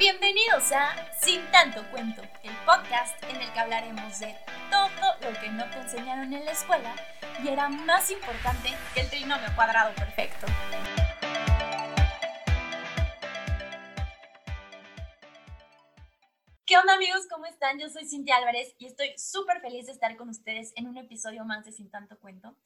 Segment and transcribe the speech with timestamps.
[0.00, 4.34] Bienvenidos a Sin tanto cuento, el podcast en el que hablaremos de
[4.70, 6.96] todo lo que no te enseñaron en la escuela
[7.44, 10.46] y era más importante que el trinomio cuadrado perfecto.
[16.64, 17.26] ¿Qué onda amigos?
[17.30, 17.78] ¿Cómo están?
[17.78, 21.44] Yo soy Cintia Álvarez y estoy súper feliz de estar con ustedes en un episodio
[21.44, 22.56] más de Sin tanto cuento.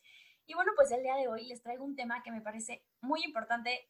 [0.47, 3.25] Y bueno, pues el día de hoy les traigo un tema que me parece muy
[3.25, 3.89] importante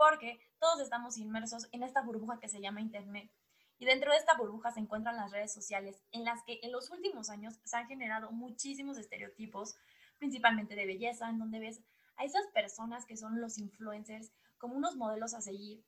[0.00, 3.30] porque todos estamos inmersos en esta burbuja que se llama Internet.
[3.78, 6.90] Y dentro de esta burbuja se encuentran las redes sociales, en las que en los
[6.90, 9.76] últimos años se han generado muchísimos estereotipos,
[10.16, 11.82] principalmente de belleza, en donde ves
[12.16, 15.84] a esas personas que son los influencers como unos modelos a seguir,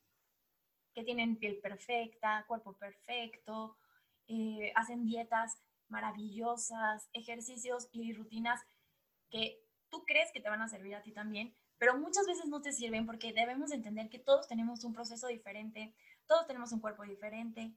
[0.94, 3.78] que tienen piel perfecta, cuerpo perfecto,
[4.28, 5.56] eh, hacen dietas
[5.88, 8.60] maravillosas, ejercicios y rutinas
[9.30, 9.58] que
[9.88, 12.70] tú crees que te van a servir a ti también, pero muchas veces no te
[12.70, 15.92] sirven porque debemos entender que todos tenemos un proceso diferente,
[16.28, 17.74] todos tenemos un cuerpo diferente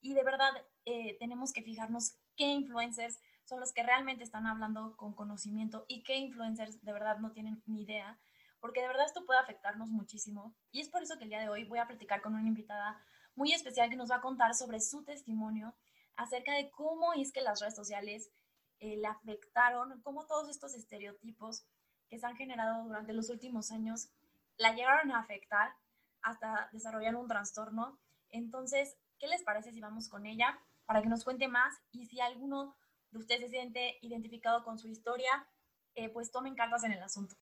[0.00, 0.52] y de verdad
[0.86, 6.02] eh, tenemos que fijarnos qué influencers son los que realmente están hablando con conocimiento y
[6.02, 8.18] qué influencers de verdad no tienen ni idea,
[8.58, 10.56] porque de verdad esto puede afectarnos muchísimo.
[10.70, 13.04] Y es por eso que el día de hoy voy a platicar con una invitada
[13.34, 15.76] muy especial que nos va a contar sobre su testimonio
[16.16, 18.30] acerca de cómo es que las redes sociales
[18.78, 21.66] eh, le afectaron, cómo todos estos estereotipos
[22.12, 24.10] que se han generado durante los últimos años
[24.58, 25.74] la llegaron a afectar
[26.20, 27.98] hasta desarrollar un trastorno.
[28.28, 31.72] Entonces, ¿qué les parece si vamos con ella para que nos cuente más?
[31.90, 32.76] Y si alguno
[33.12, 35.48] de ustedes se siente identificado con su historia,
[35.94, 37.34] eh, pues tomen cartas en el asunto.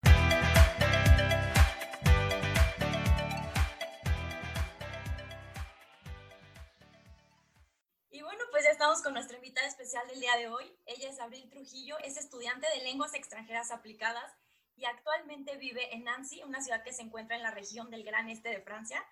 [8.13, 10.73] Y bueno, pues ya estamos con nuestra invitada especial del día de hoy.
[10.87, 14.33] Ella es Abril Trujillo, es estudiante de lenguas extranjeras aplicadas
[14.81, 18.31] y actualmente vive en Nancy, una ciudad que se encuentra en la región del Gran
[18.31, 19.05] Este de Francia,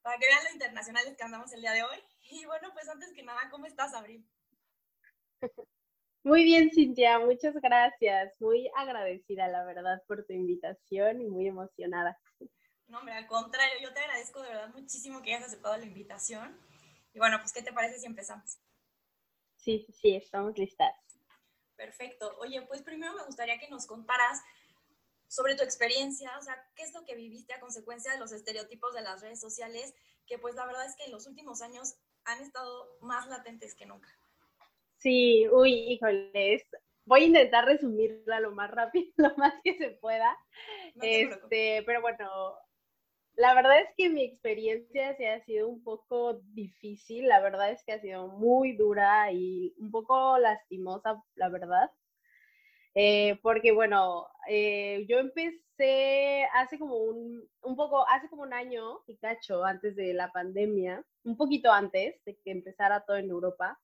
[0.00, 1.98] para que vean lo internacionales que andamos el día de hoy.
[2.30, 4.26] Y bueno, pues antes que nada, ¿cómo estás, Abril?
[6.22, 8.34] Muy bien, Cintia, muchas gracias.
[8.40, 12.18] Muy agradecida, la verdad, por tu invitación y muy emocionada.
[12.88, 16.60] No, hombre, al contrario, yo te agradezco de verdad muchísimo que hayas aceptado la invitación.
[17.14, 18.58] Y bueno, pues, ¿qué te parece si empezamos?
[19.56, 20.92] Sí, sí, sí, estamos listas.
[21.74, 22.36] Perfecto.
[22.38, 24.42] Oye, pues primero me gustaría que nos contaras
[25.30, 28.92] sobre tu experiencia, o sea, qué es lo que viviste a consecuencia de los estereotipos
[28.94, 29.94] de las redes sociales,
[30.26, 33.86] que pues la verdad es que en los últimos años han estado más latentes que
[33.86, 34.08] nunca.
[34.96, 36.66] Sí, uy, híjoles,
[37.04, 40.36] voy a intentar resumirla lo más rápido, lo más que se pueda.
[41.00, 42.28] este, pero bueno,
[43.34, 47.92] la verdad es que mi experiencia ha sido un poco difícil, la verdad es que
[47.92, 51.88] ha sido muy dura y un poco lastimosa, la verdad.
[52.94, 59.00] Eh, porque bueno, eh, yo empecé hace como un, un poco, hace como un año
[59.06, 63.78] y cacho antes de la pandemia, un poquito antes de que empezara todo en Europa,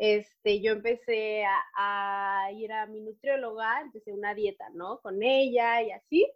[0.00, 1.44] este, yo empecé
[1.76, 4.98] a, ir a mi nutrióloga, empecé una dieta, ¿no?
[5.00, 6.26] Con ella y así.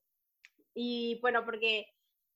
[0.75, 1.86] Y bueno, porque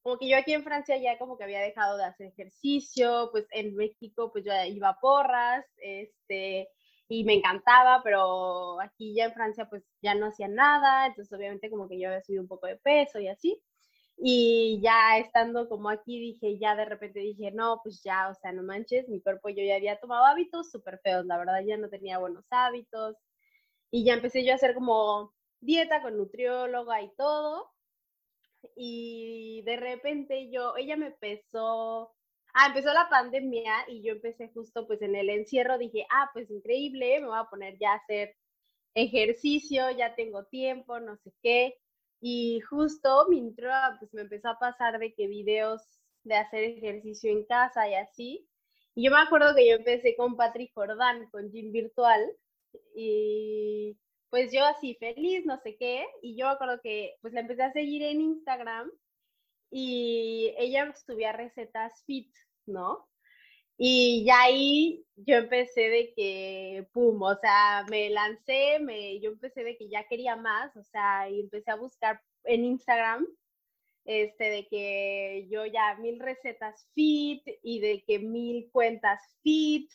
[0.01, 3.47] como que yo aquí en Francia ya como que había dejado de hacer ejercicio, pues
[3.51, 6.71] en México pues yo iba a porras, este,
[7.09, 11.71] y me encantaba, pero aquí ya en Francia pues ya no hacía nada, entonces obviamente
[11.71, 13.61] como que yo había subido un poco de peso y así.
[14.19, 18.53] Y ya estando como aquí dije, ya de repente dije, no, pues ya, o sea,
[18.53, 21.89] no manches, mi cuerpo yo ya había tomado hábitos súper feos, la verdad ya no
[21.89, 23.17] tenía buenos hábitos.
[23.91, 27.71] Y ya empecé yo a hacer como dieta con nutrióloga y todo.
[28.77, 32.13] Y de repente yo, ella me pesó
[32.55, 36.51] Ah, empezó la pandemia y yo empecé justo pues en el encierro, dije, ah, pues
[36.51, 38.37] increíble, me voy a poner ya a hacer
[38.95, 41.77] ejercicio, ya tengo tiempo, no sé qué.
[42.21, 43.71] Y justo mi intro
[44.01, 45.83] pues me empezó a pasar de que videos
[46.25, 48.49] de hacer ejercicio en casa y así.
[48.95, 52.21] Y yo me acuerdo que yo empecé con Patrick Jordan, con Gym Virtual,
[52.95, 53.97] y
[54.31, 57.63] pues yo así feliz, no sé qué, y yo me acuerdo que pues la empecé
[57.63, 58.91] a seguir en Instagram
[59.71, 62.31] y ella subía recetas fit,
[62.69, 63.09] ¿no?
[63.79, 69.65] Y ya ahí yo empecé de que, pum, o sea, me lancé, me, yo empecé
[69.65, 73.27] de que ya quería más, o sea, y empecé a buscar en Instagram,
[74.05, 79.91] este, de que yo ya mil recetas fit y de que mil cuentas fit.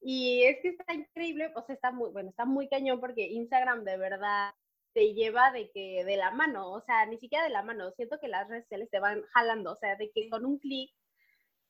[0.00, 3.84] Y es que está increíble, o sea, está muy, bueno, está muy cañón porque Instagram
[3.84, 4.52] de verdad
[4.92, 8.20] te lleva de que de la mano, o sea, ni siquiera de la mano, siento
[8.20, 10.94] que las redes sociales te van jalando, o sea, de que con un clic,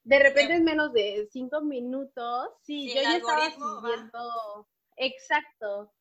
[0.04, 5.92] de repente en menos de cinco minutos, sí, yo ya estaba siguiendo, exacto,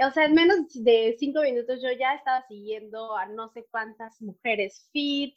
[0.00, 4.20] o sea, en menos de cinco minutos yo ya estaba siguiendo a no sé cuántas
[4.20, 5.36] mujeres fit,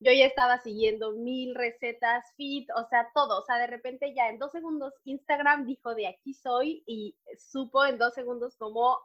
[0.00, 4.28] yo ya estaba siguiendo mil recetas fit, o sea, todo, o sea, de repente ya
[4.28, 8.98] en dos segundos Instagram dijo de aquí soy y supo en dos segundos cómo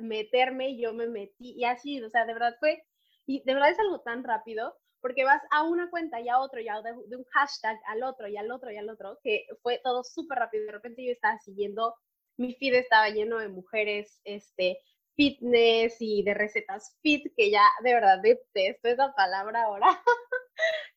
[0.00, 2.84] meterme y yo me metí y así, o sea, de verdad fue,
[3.26, 6.60] y de verdad es algo tan rápido, porque vas a una cuenta y a otro,
[6.60, 9.80] ya de, de un hashtag al otro y al otro y al otro, que fue
[9.84, 11.94] todo súper rápido, de repente yo estaba siguiendo,
[12.38, 14.78] mi feed estaba lleno de mujeres, este,
[15.16, 19.86] fitness y de recetas fit, que ya de verdad detesto esa palabra ahora.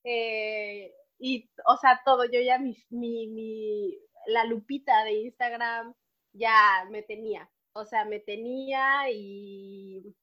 [0.07, 3.97] Eh, y, o sea, todo, yo ya mi, mi,
[4.27, 5.95] la lupita de Instagram
[6.33, 10.15] ya me tenía, o sea, me tenía y,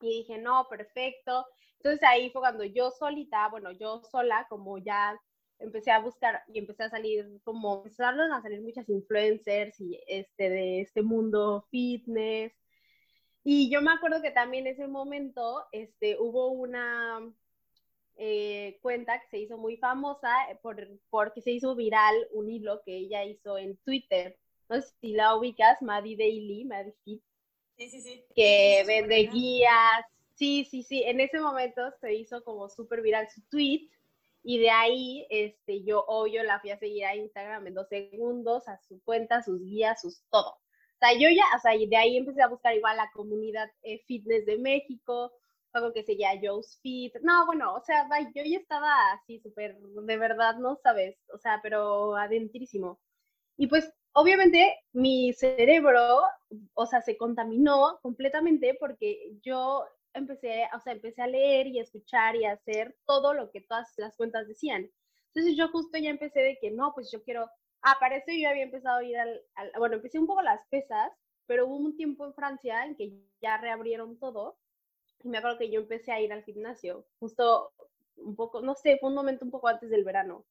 [0.00, 1.46] y dije, no, perfecto.
[1.78, 5.18] Entonces ahí fue cuando yo solita, bueno, yo sola, como ya
[5.58, 10.50] empecé a buscar y empecé a salir como empezaron a salir muchas influencers y este
[10.50, 12.52] de este mundo fitness
[13.50, 17.32] y yo me acuerdo que también en ese momento este, hubo una
[18.16, 22.82] eh, cuenta que se hizo muy famosa eh, por, porque se hizo viral un hilo
[22.84, 24.38] que ella hizo en Twitter.
[24.68, 27.22] No sé si la ubicas, Maddie Daily, Maddie Fit.
[27.78, 28.24] Sí, sí, sí.
[28.34, 30.04] Que vende guías.
[30.38, 31.02] Sí, sí, sí.
[31.04, 33.88] En ese momento se hizo como súper viral su tweet.
[34.44, 38.68] Y de ahí, este, yo obvio la fui a seguir a Instagram en dos segundos,
[38.68, 40.50] a su cuenta, sus guías, sus todo.
[40.50, 43.98] O sea, yo ya, o sea, de ahí empecé a buscar igual la comunidad eh,
[44.06, 45.32] fitness de México,
[45.72, 47.14] algo que seguía Joe's Fit.
[47.22, 51.60] No, bueno, o sea, yo ya estaba así súper, de verdad, no sabes, o sea,
[51.62, 53.00] pero adentrísimo.
[53.56, 56.22] Y pues, obviamente, mi cerebro,
[56.74, 59.84] o sea, se contaminó completamente porque yo
[60.18, 63.60] empecé, o sea, empecé a leer y a escuchar y a hacer todo lo que
[63.62, 64.90] todas las cuentas decían.
[65.28, 67.48] Entonces yo justo ya empecé de que no, pues yo quiero
[67.82, 69.40] Ah, yo había empezado a ir al,
[69.78, 71.12] bueno, empecé un poco las pesas,
[71.46, 74.58] pero hubo un tiempo en Francia en que ya reabrieron todo
[75.22, 77.72] y me acuerdo que yo empecé a ir al gimnasio, justo
[78.16, 80.44] un poco, no sé, fue un momento un poco antes del verano,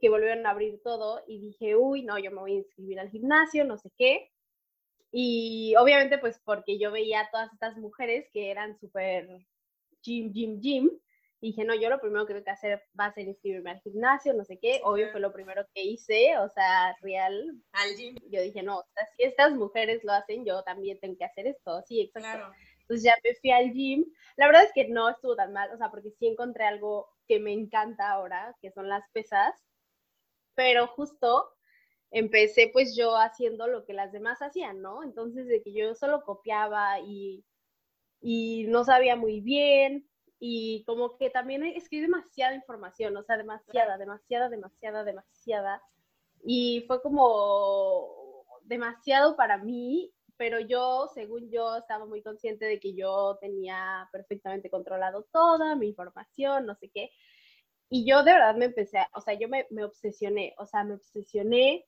[0.00, 3.10] que volvieron a abrir todo y dije, uy, no, yo me voy a inscribir al
[3.10, 4.30] gimnasio, no sé qué.
[5.12, 9.28] Y obviamente pues porque yo veía a todas estas mujeres que eran súper
[10.02, 10.90] gym, gym, gym,
[11.42, 13.80] y dije, no, yo lo primero que tengo que hacer va a ser inscribirme al
[13.80, 14.82] gimnasio, no sé qué.
[14.84, 17.62] Obvio fue lo primero que hice, o sea, real.
[17.72, 18.14] Al gym.
[18.30, 18.84] Yo dije, no,
[19.16, 21.82] si estas mujeres lo hacen, yo también tengo que hacer esto.
[21.86, 22.52] Sí, exacto.
[22.82, 24.04] Entonces ya me fui al gym.
[24.36, 27.40] La verdad es que no estuvo tan mal, o sea, porque sí encontré algo que
[27.40, 29.54] me encanta ahora, que son las pesas.
[30.54, 31.54] Pero justo
[32.10, 35.02] empecé pues yo haciendo lo que las demás hacían, ¿no?
[35.02, 37.44] Entonces de que yo solo copiaba y,
[38.20, 40.10] y no sabía muy bien,
[40.42, 45.82] y como que también es que hay demasiada información, o sea, demasiada, demasiada, demasiada, demasiada.
[46.42, 52.94] Y fue como demasiado para mí, pero yo, según yo, estaba muy consciente de que
[52.94, 57.10] yo tenía perfectamente controlado toda mi información, no sé qué.
[57.90, 60.94] Y yo de verdad me empecé, o sea, yo me, me obsesioné, o sea, me
[60.94, 61.86] obsesioné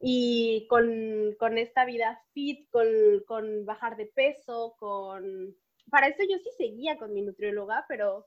[0.00, 2.86] y con, con esta vida fit, con,
[3.26, 5.54] con bajar de peso, con
[5.90, 8.26] para eso yo sí seguía con mi nutrióloga, pero,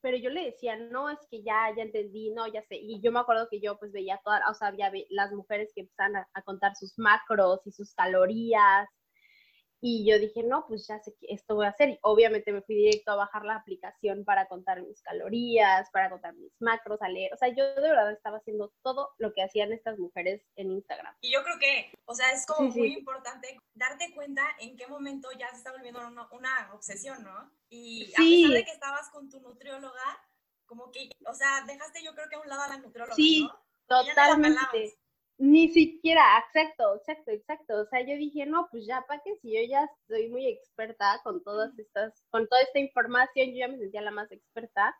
[0.00, 2.76] pero yo le decía, no, es que ya, ya entendí, no, ya sé.
[2.76, 5.82] Y yo me acuerdo que yo pues veía todas, o sea, había las mujeres que
[5.82, 8.88] empezaban a, a contar sus macros y sus calorías
[9.86, 11.90] y yo dije, no, pues ya sé que esto voy a hacer.
[11.90, 16.34] Y obviamente me fui directo a bajar la aplicación para contar mis calorías, para contar
[16.36, 17.34] mis macros, a leer.
[17.34, 21.14] O sea, yo de verdad estaba haciendo todo lo que hacían estas mujeres en Instagram.
[21.20, 25.28] Y yo creo que, o sea, es como muy importante darte cuenta en qué momento
[25.38, 27.52] ya se está volviendo una, una obsesión, ¿no?
[27.68, 30.18] Y a pesar de que estabas con tu nutrióloga,
[30.64, 33.46] como que, o sea, dejaste yo creo que a un lado a la nutrióloga, sí,
[33.86, 34.96] totalmente.
[35.38, 37.80] Ni siquiera, exacto, exacto, exacto.
[37.80, 39.34] O sea, yo dije, no, pues ya, ¿para qué?
[39.42, 43.68] Si yo ya soy muy experta con todas estas, con toda esta información, yo ya
[43.68, 44.94] me sentía la más experta.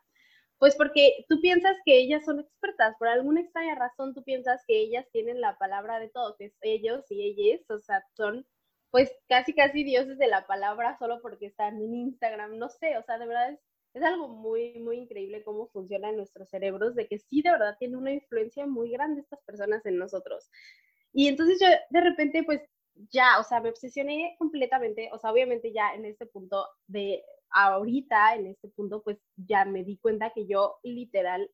[0.59, 4.79] Pues porque tú piensas que ellas son expertas, por alguna extraña razón tú piensas que
[4.79, 8.45] ellas tienen la palabra de todo, que es ellos y ellas, o sea, son
[8.91, 13.03] pues casi casi dioses de la palabra solo porque están en Instagram, no sé, o
[13.03, 13.59] sea, de verdad es
[13.95, 17.95] es algo muy, muy increíble cómo funcionan nuestros cerebros, de que sí, de verdad, tiene
[17.95, 20.49] una influencia muy grande estas personas en nosotros.
[21.13, 22.61] Y entonces yo de repente, pues
[23.09, 28.35] ya, o sea, me obsesioné completamente, o sea, obviamente ya en este punto de ahorita,
[28.35, 31.49] en este punto, pues ya me di cuenta que yo literal,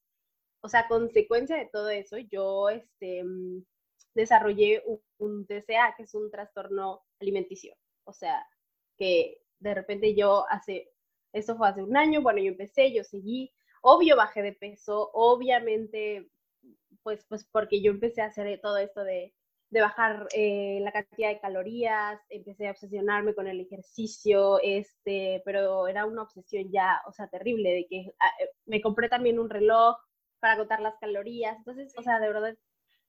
[0.61, 3.63] o sea, consecuencia de todo eso, yo este, mm,
[4.15, 7.75] desarrollé un, un TCA, que es un trastorno alimenticio.
[8.05, 8.47] O sea,
[8.97, 10.91] que de repente yo hace
[11.33, 16.29] esto fue hace un año, bueno, yo empecé, yo seguí, obvio bajé de peso, obviamente,
[17.03, 19.33] pues, pues porque yo empecé a hacer todo esto de
[19.71, 25.87] de bajar eh, la cantidad de calorías, empecé a obsesionarme con el ejercicio, este, pero
[25.87, 29.49] era una obsesión ya, o sea, terrible, de que ah, eh, me compré también un
[29.49, 29.95] reloj
[30.41, 32.53] para contar las calorías, entonces, o sea, de verdad,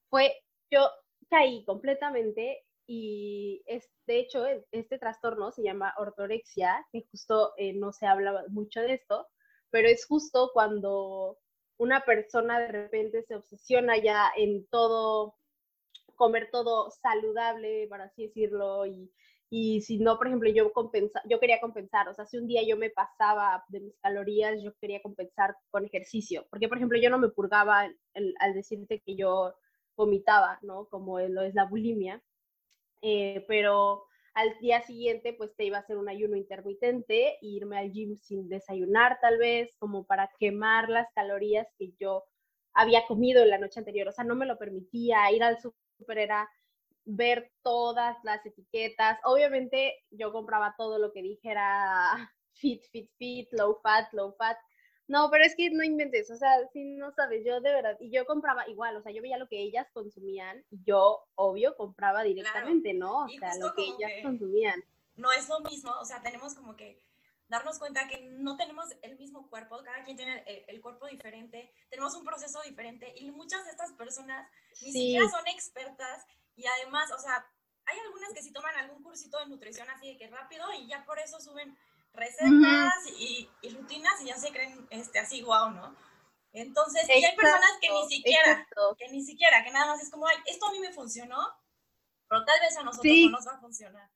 [0.09, 0.33] fue,
[0.71, 0.89] yo
[1.29, 7.75] caí completamente y es, de hecho, e, este trastorno se llama ortorexia, que justo eh,
[7.75, 9.29] no se habla mucho de esto,
[9.71, 11.39] pero es justo cuando
[11.79, 15.37] una persona de repente se obsesiona ya en todo
[16.17, 19.11] comer todo saludable, por así decirlo, y,
[19.51, 22.63] y si no, por ejemplo, yo, compensa, yo quería compensar, o sea, si un día
[22.67, 27.11] yo me pasaba de mis calorías, yo quería compensar con ejercicio, porque, por ejemplo, yo
[27.11, 29.55] no me purgaba al decirte que yo
[29.97, 30.87] vomitaba, ¿no?
[30.87, 32.23] Como lo es la bulimia,
[33.03, 34.05] eh, pero
[34.35, 38.49] al día siguiente pues te iba a hacer un ayuno intermitente, irme al gym sin
[38.49, 42.25] desayunar tal vez, como para quemar las calorías que yo
[42.73, 45.59] había comido en la noche anterior, o sea, no me lo permitía, ir al
[46.09, 46.49] era
[47.05, 49.19] ver todas las etiquetas.
[49.25, 52.13] Obviamente yo compraba todo lo que dijera
[52.55, 54.57] fit, fit, fit, low fat, low fat.
[55.09, 58.11] No, pero es que no inventes, o sea, si no sabes, yo de verdad, y
[58.11, 62.23] yo compraba igual, o sea, yo veía lo que ellas consumían y yo, obvio, compraba
[62.23, 63.25] directamente, ¿no?
[63.25, 64.83] O sea, lo que ellas consumían.
[65.17, 67.03] No es lo mismo, o sea, tenemos como que
[67.53, 72.15] darnos cuenta que no tenemos el mismo cuerpo, cada quien tiene el, cuerpo diferente, tenemos
[72.15, 76.25] un proceso diferente y muchas de estas personas ni siquiera son expertas
[76.57, 77.47] y además, o sea,
[77.85, 81.05] hay algunas que sí toman algún cursito de nutrición así de que rápido y ya
[81.05, 81.77] por eso suben
[82.15, 85.97] recetas y, rutinas y ya se creen este, así, wow, ¿no?
[86.53, 90.27] Entonces, y hay personas que ni siquiera, que ni siquiera, que nada más es como,
[90.27, 91.39] ay, esto a mí me funcionó,
[92.29, 94.11] pero tal vez a nosotros no nos va a funcionar.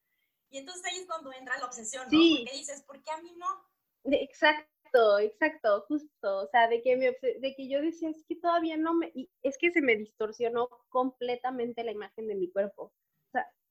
[0.51, 2.11] Y entonces ahí es cuando entra la obsesión, ¿no?
[2.11, 3.47] Porque dices, ¿por qué a mí no?
[4.05, 8.77] Exacto, exacto, justo, o sea, de que, me, de que yo decía, es que todavía
[8.77, 12.93] no me, y es que se me distorsionó completamente la imagen de mi cuerpo.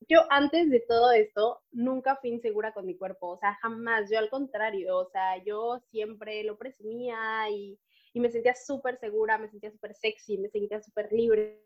[0.07, 4.19] Yo antes de todo esto nunca fui insegura con mi cuerpo, o sea, jamás, yo
[4.19, 7.79] al contrario, o sea, yo siempre lo presumía y,
[8.13, 11.63] y me sentía súper segura, me sentía súper sexy, me sentía súper libre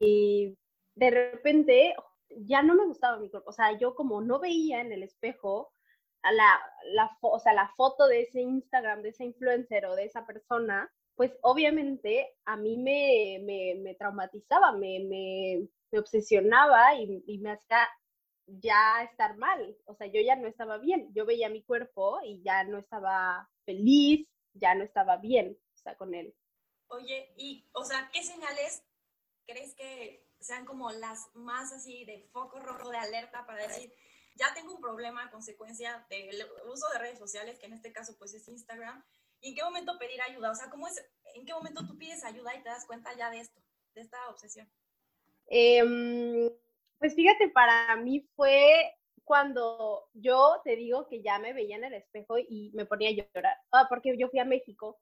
[0.00, 0.56] y
[0.94, 1.94] de repente
[2.30, 5.72] ya no me gustaba mi cuerpo, o sea, yo como no veía en el espejo
[6.22, 6.58] a la,
[6.92, 10.90] la, o sea, la foto de ese Instagram, de ese influencer o de esa persona,
[11.16, 17.52] pues obviamente a mí me, me, me traumatizaba, me, me, me obsesionaba y, y, me
[17.52, 17.88] hacía
[18.46, 22.42] ya estar mal, o sea, yo ya no estaba bien, yo veía mi cuerpo y
[22.42, 26.34] ya no estaba feliz, ya no estaba bien, o sea, con él.
[26.88, 28.84] Oye, y, o sea, ¿qué señales
[29.46, 33.92] crees que sean como las más así de foco rojo de alerta para decir,
[34.36, 38.16] ya tengo un problema a consecuencia del uso de redes sociales, que en este caso
[38.18, 39.04] pues es Instagram,
[39.44, 42.24] y en qué momento pedir ayuda, o sea, ¿cómo es, en qué momento tú pides
[42.24, 43.60] ayuda y te das cuenta ya de esto,
[43.94, 44.66] de esta obsesión?
[45.48, 46.50] Em,
[46.98, 51.92] pues fíjate, para mí fue cuando yo te digo que ya me veía en el
[51.92, 54.98] espejo y me ponía a llorar, ah, porque yo fui a México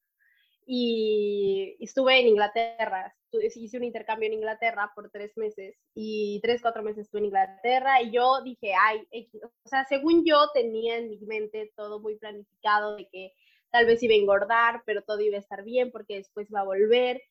[0.66, 6.82] y estuve en Inglaterra, hice un intercambio en Inglaterra por tres meses y tres, cuatro
[6.82, 9.06] meses estuve en Inglaterra y yo dije, ay,
[9.42, 13.32] o sea, según yo tenía en mi mente todo muy planificado de que
[13.72, 16.64] tal vez iba a engordar, pero todo iba a estar bien porque después va a
[16.64, 17.22] volver.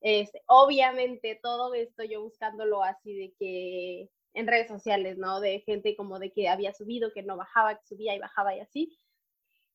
[0.00, 5.40] Este, obviamente todo esto yo buscándolo así de que en redes sociales, ¿no?
[5.40, 8.60] De gente como de que había subido, que no bajaba, que subía y bajaba y
[8.60, 8.96] así.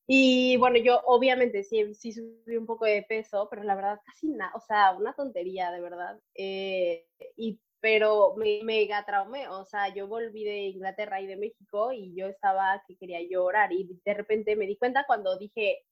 [0.07, 4.27] Y bueno, yo obviamente sí, sí subí un poco de peso, pero la verdad casi
[4.29, 6.19] nada, o sea, una tontería de verdad.
[6.35, 11.91] Eh, y, pero me mega traumé, o sea, yo volví de Inglaterra y de México
[11.91, 15.83] y yo estaba que quería llorar y de repente me di cuenta cuando dije,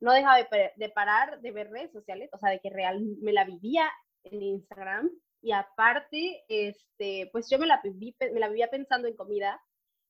[0.00, 3.44] no dejaba de, parar de ver redes sociales, o sea, de que real me la
[3.44, 3.90] vivía
[4.24, 9.58] en Instagram y aparte, este, pues yo me la, me la vivía pensando en comida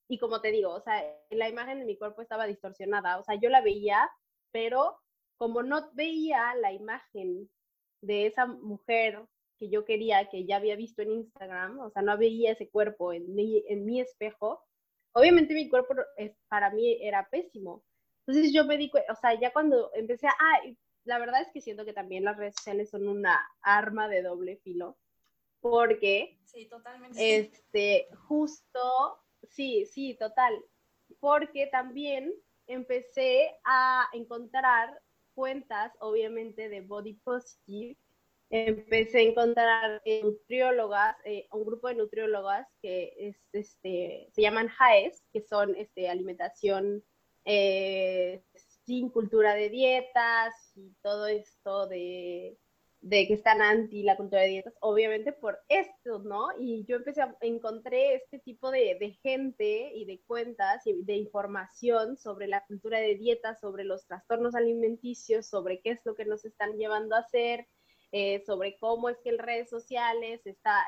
[0.09, 3.35] y como te digo, o sea, la imagen de mi cuerpo estaba distorsionada, o sea,
[3.35, 4.09] yo la veía,
[4.51, 4.99] pero
[5.37, 7.49] como no veía la imagen
[8.01, 9.23] de esa mujer
[9.59, 13.13] que yo quería, que ya había visto en Instagram, o sea, no veía ese cuerpo
[13.13, 14.63] en mi, en mi espejo,
[15.11, 17.83] obviamente mi cuerpo es, para mí era pésimo.
[18.25, 20.59] Entonces yo me di cuenta, o sea, ya cuando empecé a, ah,
[21.03, 24.57] la verdad es que siento que también las redes sociales son una arma de doble
[24.57, 24.97] filo,
[25.59, 27.37] porque, sí, totalmente.
[27.37, 30.53] este, justo Sí, sí, total.
[31.19, 32.33] Porque también
[32.67, 35.01] empecé a encontrar
[35.33, 37.97] cuentas, obviamente, de body positive.
[38.49, 45.23] Empecé a encontrar nutriólogas, eh, un grupo de nutriólogas que es, este, se llaman JAES,
[45.31, 47.03] que son este, alimentación
[47.45, 48.43] eh,
[48.85, 52.57] sin cultura de dietas y todo esto de
[53.01, 56.49] de que están anti la cultura de dietas, obviamente por esto, ¿no?
[56.59, 61.15] Y yo empecé a encontré este tipo de, de, gente y de cuentas y de
[61.15, 66.25] información sobre la cultura de dietas, sobre los trastornos alimenticios, sobre qué es lo que
[66.25, 67.67] nos están llevando a hacer,
[68.11, 70.85] eh, sobre cómo es que en redes sociales está,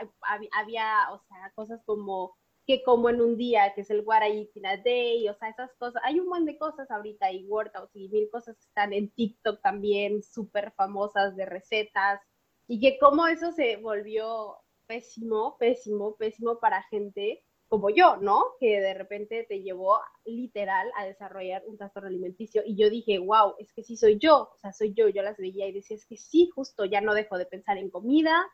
[0.53, 2.35] había, o sea, cosas como
[2.65, 4.49] que como en un día, que es el What I
[4.83, 6.01] Day, o sea, esas cosas.
[6.05, 9.61] Hay un montón de cosas ahorita y workouts y mil cosas que están en TikTok
[9.61, 12.21] también, súper famosas de recetas,
[12.67, 18.43] y que como eso se volvió pésimo, pésimo, pésimo para gente como yo, ¿no?
[18.59, 22.63] Que de repente te llevó literal a desarrollar un trastorno alimenticio.
[22.65, 25.07] Y yo dije, wow, es que sí soy yo, o sea, soy yo.
[25.07, 27.89] Yo las veía y decía, es que sí, justo ya no dejo de pensar en
[27.89, 28.45] comida,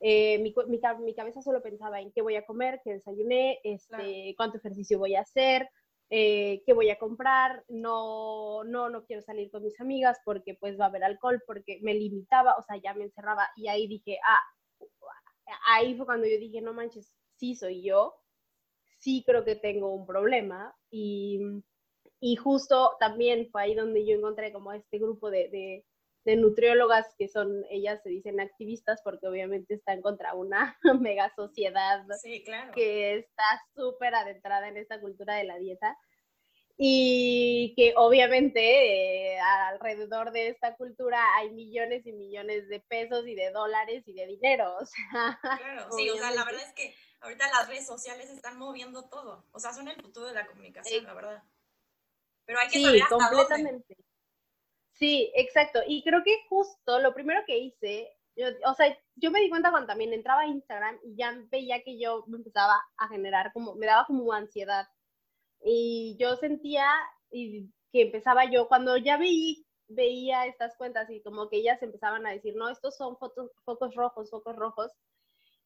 [0.00, 4.34] eh, mi, mi, mi, cabeza solo pensaba en qué voy a comer, qué desayuné, este,
[4.36, 5.68] cuánto ejercicio voy a hacer,
[6.10, 10.76] eh, qué voy a comprar, no, no, no quiero salir con mis amigas porque pues
[10.80, 14.18] va a haber alcohol, porque me limitaba, o sea, ya me encerraba y ahí dije,
[14.26, 14.42] ah,
[15.68, 18.16] ahí fue cuando yo dije, no manches, sí soy yo,
[18.98, 21.40] sí creo que tengo un problema y,
[22.20, 25.84] y justo también fue ahí donde yo encontré como este grupo de
[26.28, 32.04] de nutriólogas que son, ellas se dicen activistas porque obviamente están contra una mega sociedad
[32.74, 35.96] que está súper adentrada en esta cultura de la dieta
[36.80, 43.34] y que obviamente eh, alrededor de esta cultura hay millones y millones de pesos y
[43.34, 44.76] de dólares y de dinero.
[45.42, 49.44] claro, sí, o sea, la verdad es que ahorita las redes sociales están moviendo todo,
[49.50, 51.42] o sea, son el futuro de la comunicación, la verdad.
[52.44, 53.96] Pero hay que saber hasta completamente.
[54.92, 55.80] Sí, exacto.
[55.86, 58.16] Y creo que justo lo primero que hice,
[58.64, 61.98] o sea, yo me di cuenta cuando también entraba a Instagram y ya veía que
[61.98, 64.88] yo me empezaba a generar como, me daba como ansiedad.
[65.62, 66.88] Y yo sentía
[67.30, 72.26] y que empezaba yo, cuando ya veí, veía estas cuentas y como que ellas empezaban
[72.26, 74.92] a decir, no, estos son fotos, focos rojos, focos rojos.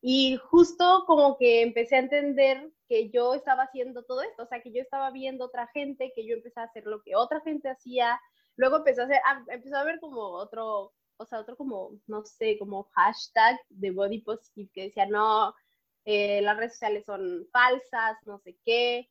[0.01, 4.61] Y justo como que empecé a entender que yo estaba haciendo todo esto, o sea,
[4.61, 7.69] que yo estaba viendo otra gente, que yo empecé a hacer lo que otra gente
[7.71, 8.21] hacía,
[8.57, 12.59] Luego empezó a hacer, empezó a ver como otro, o sea, otro como, no sé,
[12.59, 15.55] como hashtag de body positive que decía, no,
[16.05, 19.09] eh, las redes sociales son falsas, no sé qué.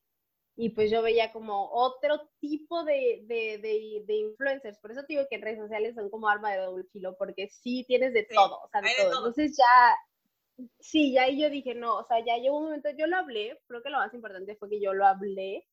[0.55, 4.77] Y pues yo veía como otro tipo de, de, de, de influencers.
[4.79, 8.13] Por eso digo que redes sociales son como arma de doble filo, porque sí tienes
[8.13, 9.17] de todo, o sea, de todo.
[9.17, 13.07] Entonces ya, sí, ya ahí yo dije, no, o sea, ya llegó un momento, yo
[13.07, 15.67] lo hablé, creo que lo más importante fue que yo lo hablé,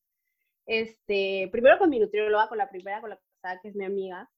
[0.67, 3.19] este, primero con mi nutrióloga, con la primera, con la
[3.63, 4.31] que es mi amiga,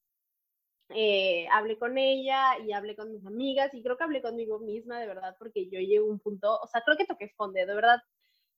[0.93, 4.99] eh, hablé con ella y hablé con mis amigas y creo que hablé conmigo misma
[4.99, 7.65] de verdad porque yo llego a un punto, o sea, creo que toqué fondo, de
[7.65, 7.99] verdad,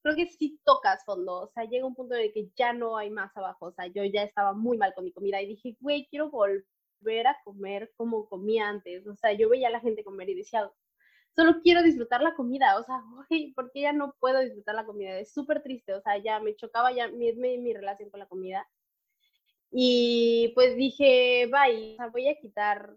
[0.03, 2.97] creo que sí tocas fondo, o sea, llega un punto en el que ya no
[2.97, 5.77] hay más abajo, o sea, yo ya estaba muy mal con mi comida y dije,
[5.79, 10.03] güey, quiero volver a comer como comía antes, o sea, yo veía a la gente
[10.03, 10.69] comer y decía,
[11.35, 14.85] solo quiero disfrutar la comida, o sea, güey, ¿por qué ya no puedo disfrutar la
[14.85, 15.17] comida?
[15.19, 18.67] Es súper triste, o sea, ya me chocaba ya mi, mi relación con la comida
[19.71, 22.95] y pues dije, bye, o sea, voy a quitar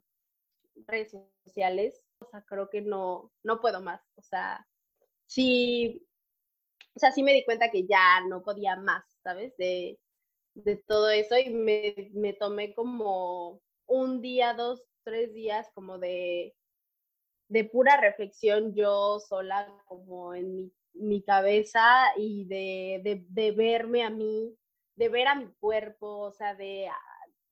[0.86, 4.66] redes sociales, o sea, creo que no, no puedo más, o sea,
[5.26, 6.05] sí,
[6.96, 9.56] o sea, sí me di cuenta que ya no podía más, ¿sabes?
[9.58, 10.00] De,
[10.54, 16.54] de todo eso y me, me tomé como un día, dos, tres días como de,
[17.48, 21.82] de pura reflexión yo sola como en mi, mi cabeza
[22.16, 24.56] y de, de, de verme a mí
[24.96, 26.88] de ver a mi cuerpo, o sea, de,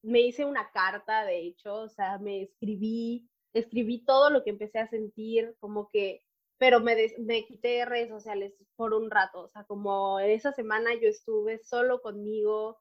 [0.02, 4.78] me hice una carta, de hecho, o sea, me escribí, escribí todo lo que empecé
[4.78, 6.22] a sentir, como que,
[6.58, 11.08] pero me, me quité redes sociales por un rato, o sea, como esa semana yo
[11.08, 12.78] estuve solo conmigo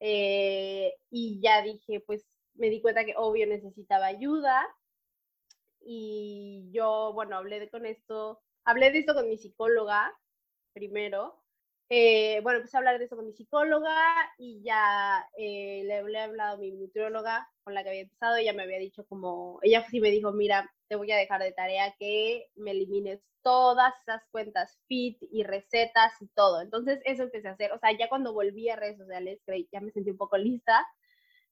[0.00, 4.66] eh, y ya dije, pues me di cuenta que obvio necesitaba ayuda
[5.80, 10.12] y yo, bueno, hablé de, con esto, hablé de esto con mi psicóloga
[10.72, 11.42] primero
[11.92, 16.18] eh, bueno, empecé a hablar de eso con mi psicóloga y ya eh, le, he
[16.20, 18.36] hablado a mi nutrióloga con la que había empezado.
[18.36, 21.50] Ella me había dicho como, ella sí me dijo, mira, te voy a dejar de
[21.50, 26.60] tarea que me elimines todas esas cuentas fit y recetas y todo.
[26.60, 27.72] Entonces eso empecé a hacer.
[27.72, 29.40] O sea, ya cuando volví a redes sociales,
[29.72, 30.86] ya me sentí un poco lista.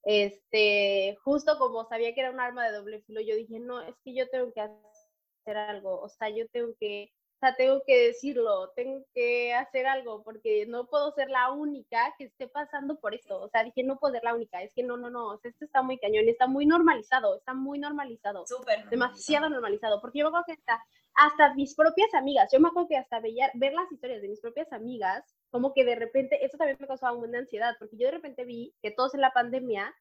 [0.05, 3.97] Este, justo como sabía que era un arma de doble filo, yo dije, no, es
[4.05, 6.01] que yo tengo que hacer algo.
[6.01, 10.67] O sea, yo tengo que o sea, tengo que decirlo, tengo que hacer algo, porque
[10.67, 13.41] no puedo ser la única que esté pasando por esto.
[13.41, 15.53] O sea, dije, no puedo ser la única, es que no, no, no, o sea,
[15.53, 18.45] esto está muy cañón, está muy normalizado, está muy normalizado.
[18.45, 18.89] Súper.
[18.89, 22.89] Demasiado normalizado, porque yo me acuerdo que hasta, hasta mis propias amigas, yo me acuerdo
[22.89, 26.59] que hasta veía, ver las historias de mis propias amigas, como que de repente, eso
[26.59, 29.95] también me causaba una ansiedad, porque yo de repente vi que todos en la pandemia,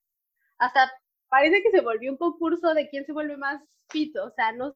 [0.57, 0.91] hasta
[1.29, 4.75] parece que se volvió un concurso de quién se vuelve más fit, o sea, no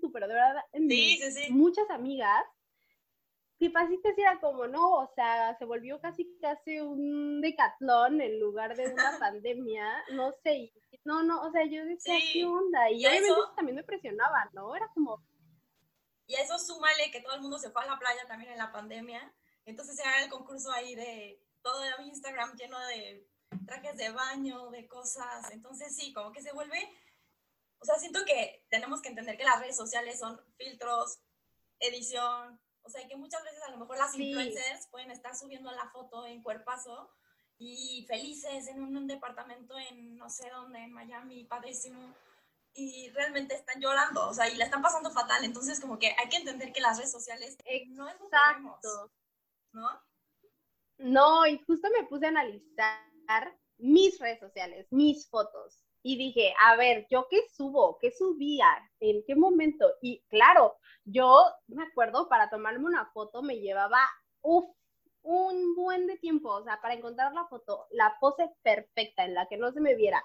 [0.00, 1.52] tú, pero de verdad, sí, sí, sí.
[1.52, 2.44] muchas amigas
[3.58, 8.76] que pasiste era como, no, o sea, se volvió casi casi un decatlón en lugar
[8.76, 10.72] de una pandemia, no sé,
[11.04, 12.90] no, no, o sea, yo decía, ¿qué onda?
[12.90, 14.74] Y, obviamente eso también me presionaba, ¿no?
[14.74, 15.22] Era como...
[16.26, 18.58] Y a eso súmale que todo el mundo se fue a la playa también en
[18.58, 19.32] la pandemia,
[19.64, 23.26] entonces era el concurso ahí de todo mi Instagram lleno de
[23.66, 26.78] trajes de baño, de cosas, entonces sí, como que se vuelve,
[27.86, 31.20] o sea, siento que tenemos que entender que las redes sociales son filtros,
[31.78, 35.88] edición, o sea, que muchas veces a lo mejor las influencers pueden estar subiendo la
[35.90, 37.08] foto en cuerpazo
[37.58, 42.12] y felices en un, departamento en no sé dónde, en Miami, padrísimo,
[42.74, 45.44] y realmente están llorando, o sea, y la están pasando fatal.
[45.44, 47.56] Entonces, como que hay que entender que las redes sociales
[47.90, 48.80] no es lo que vemos,
[49.70, 49.88] ¿no?
[50.98, 56.76] No, y justo me puse a analizar mis redes sociales, mis fotos y dije, a
[56.76, 57.98] ver, ¿yo qué subo?
[58.00, 58.68] ¿Qué subía?
[59.00, 59.92] ¿En qué momento?
[60.00, 63.98] Y claro, yo me acuerdo, para tomarme una foto me llevaba,
[64.40, 64.66] uff,
[65.22, 69.48] un buen de tiempo, o sea, para encontrar la foto, la pose perfecta en la
[69.48, 70.22] que no se me viera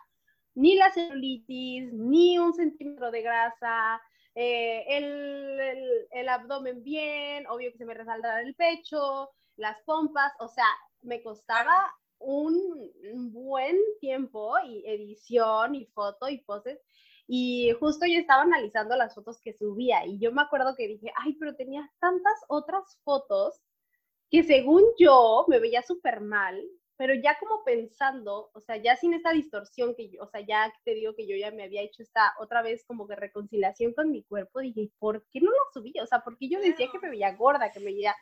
[0.53, 4.01] ni la celulitis, ni un centímetro de grasa,
[4.35, 10.47] eh, el, el, abdomen bien, obvio que se me resaltara el pecho, las pompas, o
[10.47, 10.67] sea,
[11.01, 11.91] me costaba
[12.21, 16.79] un buen tiempo y edición y foto y poses.
[17.27, 21.13] Y justo yo estaba analizando las fotos que subía y yo me acuerdo que dije,
[21.15, 23.61] ay, pero tenía tantas otras fotos
[24.29, 26.61] que según yo me veía súper mal,
[26.97, 30.73] pero ya como pensando, o sea, ya sin esta distorsión que yo, o sea, ya
[30.83, 34.11] te digo que yo ya me había hecho esta otra vez como que reconciliación con
[34.11, 35.93] mi cuerpo, dije, ¿por qué no lo subí?
[36.01, 38.15] O sea, porque yo decía que me veía gorda, que me veía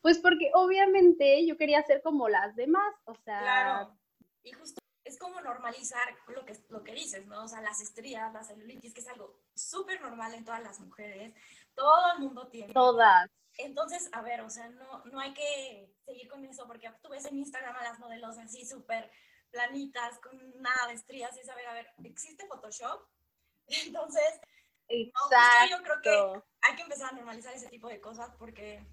[0.00, 3.40] pues porque obviamente yo quería ser como las demás, o sea...
[3.40, 3.98] Claro,
[4.42, 7.44] y justo es como normalizar lo que, lo que dices, ¿no?
[7.44, 11.34] O sea, las estrías, la celulitis, que es algo súper normal en todas las mujeres,
[11.74, 12.72] todo el mundo tiene.
[12.72, 13.28] Todas.
[13.58, 17.24] Entonces, a ver, o sea, no, no hay que seguir con eso, porque tú ves
[17.26, 19.10] en Instagram a las modelos así súper
[19.50, 23.02] planitas, con nada de estrías, y saber, a ver, ¿existe Photoshop?
[23.66, 24.40] Entonces,
[24.88, 25.70] Exacto.
[25.70, 28.84] yo creo que hay que empezar a normalizar ese tipo de cosas porque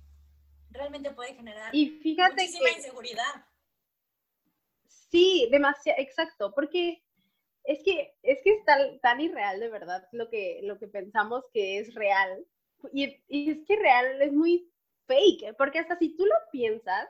[0.71, 3.45] realmente puede generar y fíjate muchísima inseguridad.
[4.87, 7.03] Sí, demasiado, exacto, porque
[7.63, 11.45] es que es que es tan, tan irreal de verdad lo que, lo que pensamos
[11.53, 12.45] que es real.
[12.93, 14.71] Y, y, es que real es muy
[15.05, 17.07] fake, porque hasta si tú lo piensas,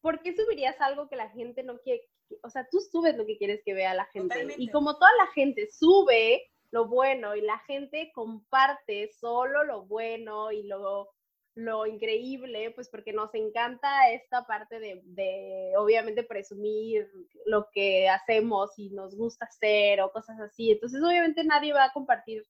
[0.00, 2.08] ¿por qué subirías algo que la gente no quiere?
[2.42, 4.54] O sea, tú subes lo que quieres que vea la gente.
[4.58, 10.52] Y como toda la gente sube lo bueno y la gente comparte solo lo bueno
[10.52, 11.08] y lo
[11.56, 17.10] lo increíble, pues porque nos encanta esta parte de, obviamente presumir
[17.46, 20.72] lo que hacemos y nos gusta hacer o cosas así.
[20.72, 22.46] Entonces, obviamente nadie va a compartir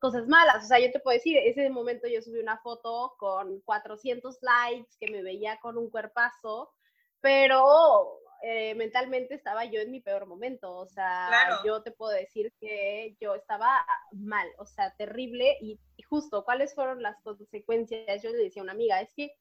[0.00, 0.64] cosas malas.
[0.64, 4.90] O sea, yo te puedo decir, ese momento yo subí una foto con 400 likes
[4.98, 6.72] que me veía con un cuerpazo,
[7.20, 12.52] pero eh, mentalmente estaba yo en mi peor momento, o sea, yo te puedo decir
[12.58, 18.22] que yo estaba mal, o sea, terrible y, justo, ¿cuáles fueron las consecuencias?
[18.22, 19.32] Yo le decía a una amiga, es que,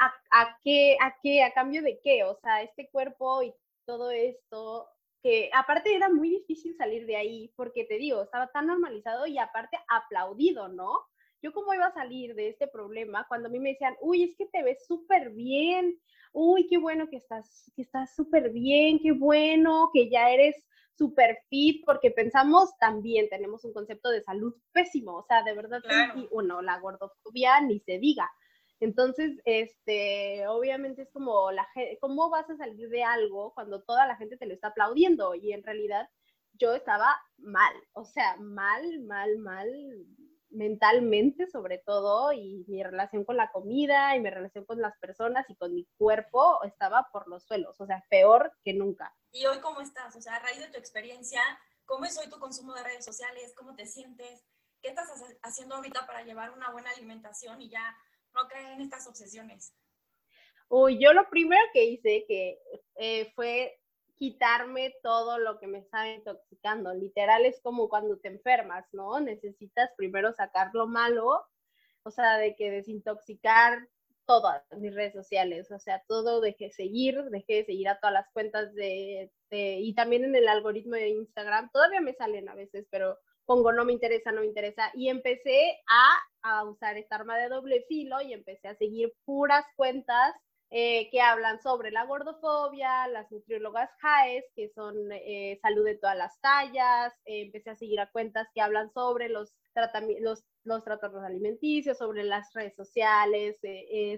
[0.00, 2.24] ¿a, ¿a, qué, a qué, a cambio de qué?
[2.24, 4.88] O sea, este cuerpo y todo esto,
[5.22, 9.38] que aparte era muy difícil salir de ahí, porque te digo, estaba tan normalizado y
[9.38, 11.06] aparte aplaudido, ¿no?
[11.42, 14.36] Yo cómo iba a salir de este problema cuando a mí me decían, uy, es
[14.36, 16.00] que te ves súper bien,
[16.32, 20.56] uy, qué bueno que estás, que estás súper bien, qué bueno, que ya eres
[20.96, 25.80] súper fit, porque pensamos también, tenemos un concepto de salud pésimo, o sea, de verdad,
[26.16, 28.30] y bueno, la gordofobia ni se diga.
[28.80, 31.66] Entonces, este, obviamente es como, la,
[32.00, 35.34] ¿cómo vas a salir de algo cuando toda la gente te lo está aplaudiendo?
[35.34, 36.08] Y en realidad
[36.54, 39.70] yo estaba mal, o sea, mal, mal, mal,
[40.52, 45.48] mentalmente sobre todo y mi relación con la comida y mi relación con las personas
[45.48, 49.14] y con mi cuerpo estaba por los suelos, o sea, peor que nunca.
[49.32, 50.14] ¿Y hoy cómo estás?
[50.16, 51.40] O sea, a raíz de tu experiencia,
[51.84, 53.54] ¿cómo es hoy tu consumo de redes sociales?
[53.56, 54.44] ¿Cómo te sientes?
[54.80, 55.08] ¿Qué estás
[55.42, 57.96] haciendo ahorita para llevar una buena alimentación y ya
[58.34, 59.74] no caer en estas obsesiones?
[60.68, 62.58] Uy, yo lo primero que hice que
[62.96, 63.81] eh, fue
[64.18, 66.94] quitarme todo lo que me estaba intoxicando.
[66.94, 69.20] Literal es como cuando te enfermas, ¿no?
[69.20, 71.44] Necesitas primero sacar lo malo,
[72.04, 73.88] o sea, de que desintoxicar
[74.26, 78.30] todas mis redes sociales, o sea, todo dejé seguir, dejé de seguir a todas las
[78.32, 83.18] cuentas de, y también en el algoritmo de Instagram, todavía me salen a veces, pero
[83.44, 87.48] pongo no me interesa, no me interesa, y empecé a, a usar esta arma de
[87.48, 90.34] doble filo y empecé a seguir puras cuentas
[90.74, 96.16] eh, que hablan sobre la gordofobia, las nutriólogas JAES, que son eh, salud de todas
[96.16, 99.52] las tallas, eh, empecé a seguir a cuentas que hablan sobre los,
[100.20, 103.60] los, los trastornos alimenticios, sobre las redes sociales,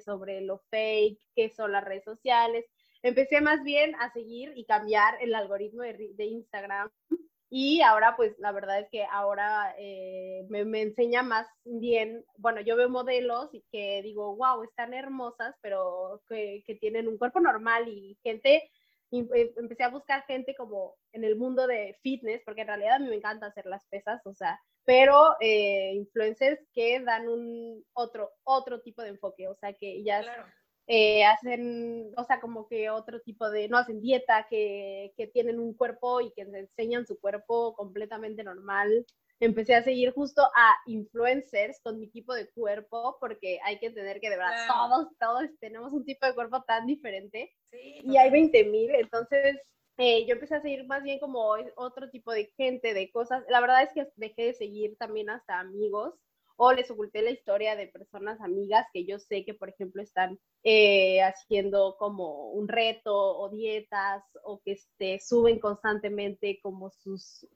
[0.05, 2.65] sobre lo fake, qué son las redes sociales.
[3.03, 6.89] Empecé más bien a seguir y cambiar el algoritmo de Instagram
[7.57, 12.61] y ahora, pues la verdad es que ahora eh, me, me, enseña más bien, bueno,
[12.61, 17.87] yo veo modelos y que digo, wow, están hermosas, pero que, tienen un cuerpo normal
[17.87, 18.69] y gente,
[19.13, 22.99] eh, empecé a buscar gente como en el mundo de fitness, porque en realidad a
[22.99, 28.33] mí me encanta hacer las pesas, o sea, pero eh, influencers que dan un otro,
[28.43, 30.25] otro tipo de enfoque, o sea, que ya...
[30.87, 35.59] Eh, hacen, o sea, como que otro tipo de, no hacen dieta, que, que tienen
[35.59, 39.07] un cuerpo y que enseñan su cuerpo completamente normal.
[39.41, 44.21] Empecé a seguir justo a influencers con mi tipo de cuerpo, porque hay que entender
[44.21, 48.65] que de verdad todos, todos tenemos un tipo de cuerpo tan diferente y hay 20
[48.65, 49.57] mil, entonces
[49.97, 53.45] eh, yo empecé a seguir más bien como otro tipo de gente, de cosas.
[53.49, 56.15] La verdad es que dejé de seguir también hasta amigos
[56.57, 60.39] o les oculté la historia de personas amigas que yo sé que, por ejemplo, están
[60.63, 67.47] eh, haciendo como un reto o dietas o que este, suben constantemente como sus,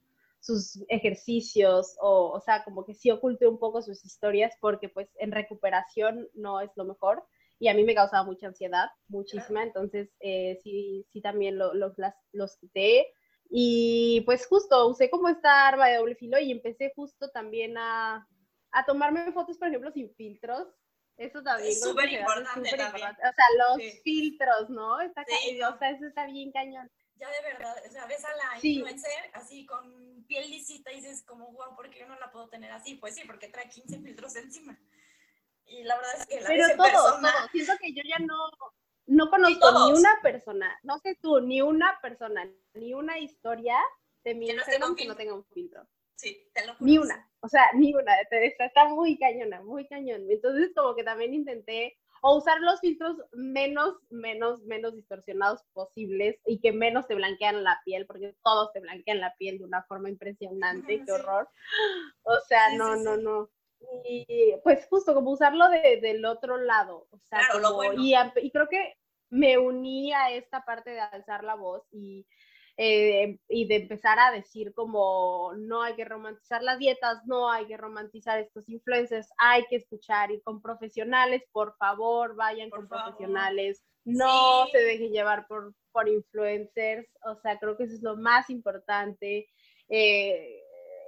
[0.41, 5.09] sus ejercicios o, o sea, como que sí oculté un poco sus historias porque pues
[5.19, 7.25] en recuperación no es lo mejor
[7.61, 11.95] y a mí me causaba mucha ansiedad, muchísima, entonces eh, sí, sí también lo, los,
[12.33, 13.09] los quité.
[13.51, 18.29] Y pues justo usé como esta arma de doble filo y empecé justo también a,
[18.73, 20.69] a tomarme fotos, por ejemplo, sin filtros.
[21.17, 25.01] Eso también es súper importante, O sea, los filtros, ¿no?
[25.01, 26.91] Está O sea, eso está bien cañón.
[27.17, 31.25] Ya de verdad, o sea, ves a la influencer así con piel lisita y dices
[31.25, 32.95] como, wow, ¿por qué yo no la puedo tener así?
[32.95, 34.79] Pues sí, porque trae 15 filtros encima.
[35.67, 37.33] Y la verdad es que la Pero todo, persona...
[37.33, 37.49] todo.
[37.49, 38.37] Siento que yo ya no,
[39.07, 43.77] no conozco ni una persona, no sé tú, ni una persona, ni una historia
[44.23, 45.89] de mi Instagram que no tenga un filtro.
[46.19, 46.85] Sí, te lo juro.
[46.85, 50.27] Ni una, o sea, ni una, está, está muy cañona, muy cañón.
[50.29, 56.59] Entonces, como que también intenté o usar los filtros menos, menos, menos distorsionados posibles y
[56.59, 60.09] que menos te blanquean la piel, porque todos te blanquean la piel de una forma
[60.09, 61.49] impresionante, qué horror.
[62.23, 63.49] O sea, no, no, no.
[64.05, 67.41] Y pues justo como usarlo de, del otro lado, o sea,
[67.97, 68.97] y, y creo que
[69.31, 72.27] me uní a esta parte de alzar la voz y
[72.81, 77.67] eh, y de empezar a decir como no hay que romantizar las dietas, no hay
[77.67, 83.83] que romantizar estos influencers, hay que escuchar y con profesionales, por favor, vayan con profesionales,
[84.05, 88.49] no se dejen llevar por, por influencers, o sea, creo que eso es lo más
[88.49, 89.49] importante.
[89.89, 90.63] Eh,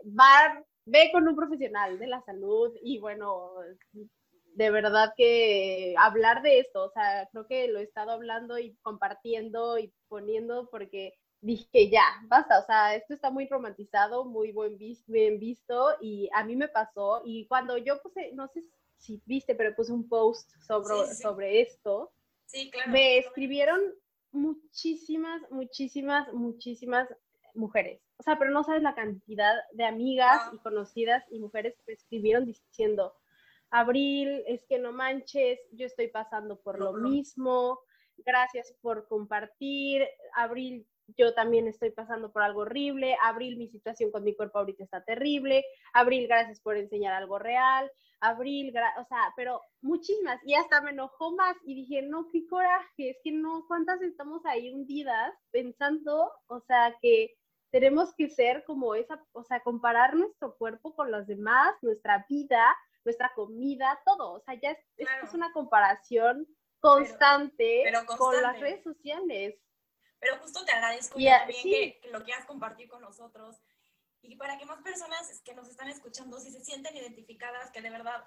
[0.06, 3.52] va, ve con un profesional de la salud y bueno,
[4.54, 8.74] de verdad que hablar de esto, o sea, creo que lo he estado hablando y
[8.82, 14.76] compartiendo y poniendo porque dije, ya, basta, o sea, esto está muy romantizado, muy buen
[15.06, 18.64] bien visto y a mí me pasó y cuando yo puse, no sé
[18.98, 22.12] si viste, pero puse un post sobre, sobre esto,
[22.88, 23.80] me escribieron
[24.32, 27.08] muchísimas, muchísimas, muchísimas
[27.54, 28.00] mujeres.
[28.18, 31.92] O sea, pero no sabes la cantidad de amigas y conocidas y mujeres que me
[31.94, 33.14] escribieron diciendo,
[33.70, 37.80] Abril, es que no manches, yo estoy pasando por lo mismo,
[38.24, 44.24] gracias por compartir, Abril, yo también estoy pasando por algo horrible, Abril, mi situación con
[44.24, 49.60] mi cuerpo ahorita está terrible, Abril, gracias por enseñar algo real, Abril, o sea, pero
[49.80, 54.02] muchísimas, y hasta me enojó más y dije, no, qué coraje, es que no, ¿cuántas
[54.02, 57.34] estamos ahí hundidas pensando, o sea, que
[57.70, 62.76] tenemos que ser como esa, o sea, comparar nuestro cuerpo con los demás, nuestra vida,
[63.04, 66.46] nuestra comida, todo, o sea, ya es, una comparación
[66.80, 67.84] constante
[68.18, 69.54] con las redes sociales.
[70.18, 73.56] Pero justo te agradezco también que, lo quieras compartir con nosotros.
[74.22, 77.90] Y para que más personas que nos están escuchando, si se sienten identificadas, que de
[77.90, 78.22] verdad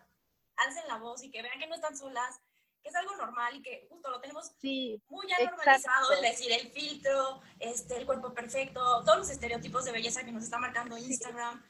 [0.56, 2.42] alcen la voz y que vean que no están solas,
[2.82, 6.70] que es algo normal y que justo lo tenemos muy ya normalizado, es decir, el
[6.70, 11.64] filtro, este, el cuerpo perfecto, todos los estereotipos de belleza que nos está marcando Instagram.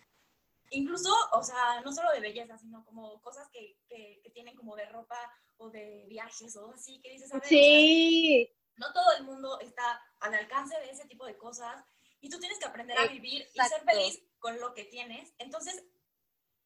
[0.71, 4.87] Incluso, o sea, no solo de belleza, sino como cosas que, que, tienen como de
[4.87, 5.15] ropa
[5.63, 10.01] o de viajes o así, que dices, a ver, sí no todo el mundo está
[10.19, 11.83] al alcance de ese tipo de cosas
[12.21, 15.33] y tú tienes que aprender a vivir y ser feliz con lo que tienes.
[15.37, 15.83] Entonces,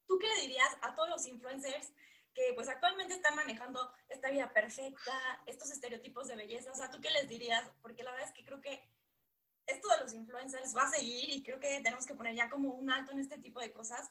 [0.06, 1.92] ¿tú qué le dirías a todos los influencers
[2.32, 6.70] que pues actualmente están manejando esta vida perfecta, estos estereotipos de belleza?
[6.70, 7.68] O sea, ¿tú qué les dirías?
[7.82, 8.88] Porque la verdad es que creo que
[9.66, 12.70] esto de los influencers va a seguir y creo que tenemos que poner ya como
[12.70, 14.10] un alto en este tipo de cosas.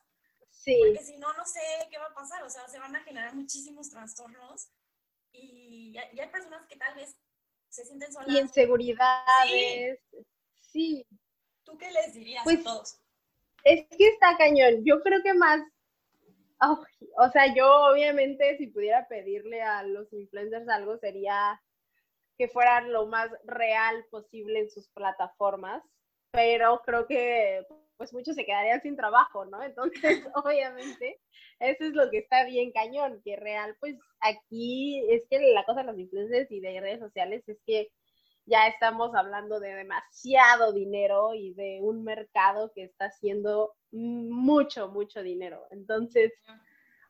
[0.58, 0.80] Sí.
[0.86, 2.44] Porque si no, no sé qué va a pasar.
[2.44, 4.70] O sea, se van a generar muchísimos trastornos
[5.32, 7.16] y, hay personas que tal vez
[7.70, 8.30] se sienten solas.
[8.30, 10.00] Y inseguridades.
[10.60, 11.08] Sí.
[11.64, 13.00] ¿Tú qué les dirías a pues, todos?
[13.64, 14.84] Es que está cañón.
[14.84, 15.62] Yo creo que más
[16.60, 21.62] o sea, yo obviamente si pudiera pedirle a los influencers algo sería
[22.38, 25.84] que fueran lo más real posible en sus plataformas,
[26.32, 27.66] pero creo que
[27.98, 29.62] pues muchos se quedarían sin trabajo, ¿no?
[29.64, 29.92] Entonces,
[30.36, 31.20] obviamente,
[31.60, 35.82] eso es lo que está bien cañón, que real, pues aquí es que la cosa
[35.82, 37.90] de los influencers y de redes sociales es que
[38.46, 45.22] ya estamos hablando de demasiado dinero y de un mercado que está haciendo mucho, mucho
[45.22, 45.68] dinero.
[45.70, 46.32] Entonces,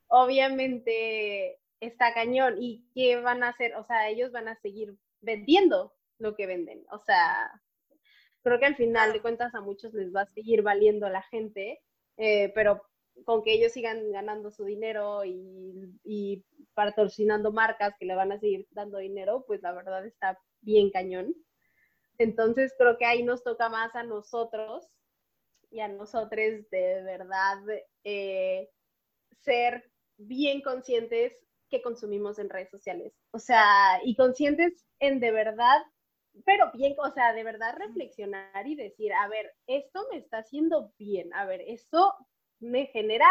[0.07, 2.55] obviamente está cañón.
[2.59, 3.75] ¿Y qué van a hacer?
[3.75, 6.83] O sea, ellos van a seguir vendiendo lo que venden.
[6.91, 7.51] O sea,
[8.47, 11.81] creo que al final de cuentas a muchos les va a seguir valiendo la gente,
[12.15, 12.81] eh, pero
[13.25, 18.39] con que ellos sigan ganando su dinero y, y patrocinando marcas que le van a
[18.39, 21.35] seguir dando dinero, pues la verdad está bien cañón.
[22.17, 24.87] Entonces creo que ahí nos toca más a nosotros
[25.69, 27.57] y a nosotros de verdad
[28.05, 28.69] eh,
[29.41, 31.35] ser bien conscientes
[31.69, 33.13] que consumimos en redes sociales.
[33.31, 35.81] O sea, y conscientes en de verdad,
[36.45, 40.93] pero bien, o sea, de verdad reflexionar y decir, a ver, esto me está haciendo
[40.97, 42.13] bien, a ver, esto
[42.59, 43.27] me genera,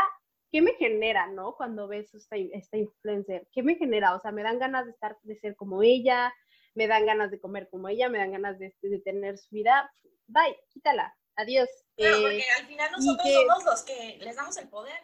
[0.51, 1.57] ¿qué me genera, no?
[1.57, 4.15] Cuando ves esta, esta influencer, ¿qué me genera?
[4.15, 6.33] O sea, me dan ganas de estar, de ser como ella,
[6.75, 9.91] me dan ganas de comer como ella, me dan ganas de, tener su vida,
[10.27, 11.69] bye, quítala, adiós.
[11.97, 15.01] Claro, porque eh, al final nosotros somos los que les damos el poder,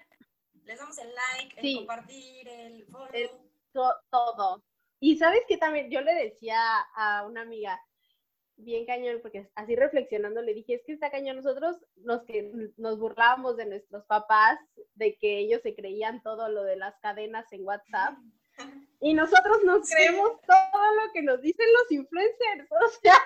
[0.64, 3.98] les damos el like, el compartir, el follow.
[4.10, 4.64] todo.
[5.00, 6.60] Y sabes que también yo le decía
[6.94, 7.80] a una amiga,
[8.62, 12.98] bien cañón, porque así reflexionando le dije, es que está cañón nosotros, los que nos
[12.98, 14.58] burlábamos de nuestros papás,
[14.94, 18.14] de que ellos se creían todo lo de las cadenas en WhatsApp.
[19.04, 22.70] Y nosotros nos creemos todo lo que nos dicen los influencers.
[22.70, 23.18] O sea,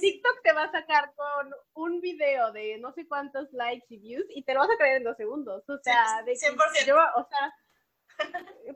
[0.00, 4.26] TikTok te va a sacar con un video de no sé cuántos likes y views
[4.28, 5.64] y te lo vas a creer en dos segundos.
[5.66, 7.54] O sea, de que o sea,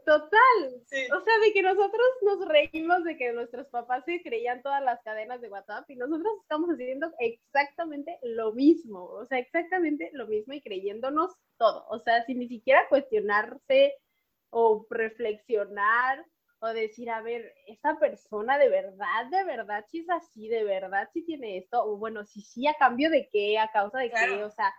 [0.05, 0.31] total.
[0.65, 5.03] O sea, de que nosotros nos reímos de que nuestros papás se creían todas las
[5.03, 9.05] cadenas de WhatsApp y nosotros estamos haciendo exactamente lo mismo.
[9.05, 11.87] O sea, exactamente lo mismo y creyéndonos todo.
[11.89, 13.95] O sea, sin ni siquiera cuestionarse
[14.51, 16.25] o reflexionar
[16.61, 21.09] o decir, a ver, esta persona de verdad, de verdad, si es así, de verdad,
[21.13, 24.43] si tiene esto, o bueno, si sí, a cambio de qué, a causa de qué,
[24.43, 24.73] o sea,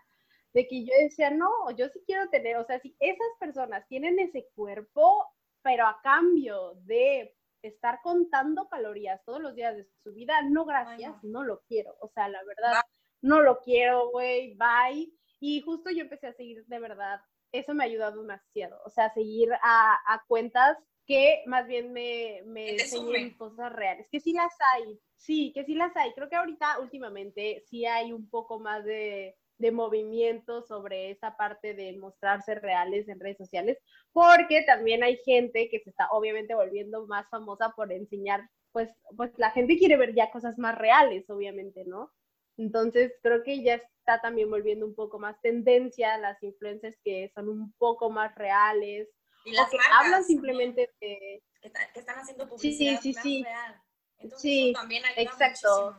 [0.57, 4.17] de que yo decía, no, yo sí quiero tener, o sea, si esas personas tienen
[4.17, 5.23] ese cuerpo,
[5.61, 11.13] pero a cambio de estar contando calorías todos los días de su vida, no, gracias,
[11.23, 12.81] no lo quiero, o sea, la verdad,
[13.21, 15.13] no lo quiero, güey, bye.
[15.39, 17.19] Y justo yo empecé a seguir de verdad
[17.51, 18.81] eso me ha ayudado demasiado.
[18.85, 24.33] O sea, seguir a, cuentas que más bien me, me enseñen cosas reales, que sí
[24.33, 26.11] las hay, sí, que sí las hay.
[26.13, 31.73] Creo que ahorita últimamente sí hay un poco más de, de movimiento sobre esa parte
[31.73, 33.77] de mostrarse reales en redes sociales,
[34.13, 39.31] porque también hay gente que se está obviamente volviendo más famosa por enseñar, pues, pues
[39.37, 42.11] la gente quiere ver ya cosas más reales, obviamente, ¿no?
[42.57, 47.49] Entonces, creo que ya está también volviendo un poco más tendencia las influencers que son
[47.49, 49.07] un poco más reales.
[49.45, 51.43] Y las que hablan simplemente de...
[51.61, 53.43] Que, están haciendo publicidad sí, sí, sí.
[53.43, 53.81] real.
[54.17, 55.95] Entonces, sí, también exacto.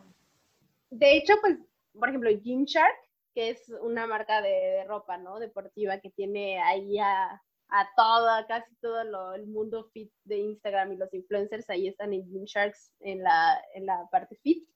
[0.91, 1.59] De hecho, pues,
[1.93, 3.08] por ejemplo, Gymshark,
[3.39, 5.39] que es una marca de, ropa, ¿no?
[5.39, 10.91] Deportiva que tiene ahí a, a todo, casi todo lo, el mundo fit de Instagram
[10.91, 14.69] y los influencers ahí están en Gymsharks en la, en la parte fit.